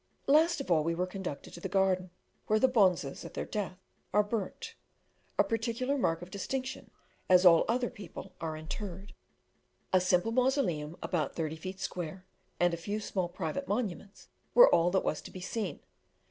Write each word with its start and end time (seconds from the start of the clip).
Last 0.25 0.59
of 0.59 0.71
all, 0.71 0.83
we 0.83 0.95
were 0.95 1.05
conducted 1.05 1.53
to 1.53 1.59
the 1.59 1.69
garden, 1.69 2.09
where 2.47 2.57
the 2.57 2.67
bonzes, 2.67 3.23
at 3.23 3.35
their 3.35 3.45
death, 3.45 3.77
are 4.15 4.23
burnt 4.23 4.73
a 5.37 5.43
particular 5.43 5.95
mark 5.95 6.23
of 6.23 6.31
distinction, 6.31 6.89
as 7.29 7.45
all 7.45 7.65
other 7.67 7.91
people 7.91 8.33
are 8.41 8.57
interred. 8.57 9.13
A 9.93 10.01
simple 10.01 10.31
mausoleum, 10.31 10.97
about 11.03 11.35
thirty 11.35 11.55
feet 11.55 11.79
square, 11.79 12.25
and 12.59 12.73
a 12.73 12.77
few 12.77 12.99
small 12.99 13.29
private 13.29 13.67
monuments, 13.67 14.27
were 14.55 14.73
all 14.73 14.89
that 14.89 15.03
was 15.03 15.21
to 15.21 15.29
be 15.29 15.39
seen. 15.39 15.81